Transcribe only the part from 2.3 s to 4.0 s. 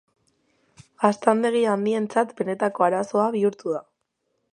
benetako arazo bihurtu da.